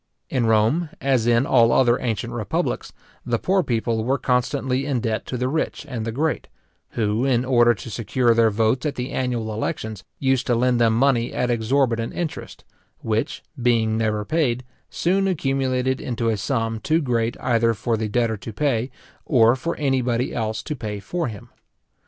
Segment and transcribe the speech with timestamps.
[0.31, 2.91] In Rome, as in all other ancient republics,
[3.23, 6.47] the poor people were constantly in debt to the rich and the great,
[6.93, 10.97] who, in order to secure their votes at the annual elections, used to lend them
[10.97, 12.63] money at exorbitant interest,
[13.01, 18.37] which, being never paid, soon accumulated into a sum too great either for the debtor
[18.37, 18.89] to pay,
[19.27, 21.49] or for any body else to pay for him.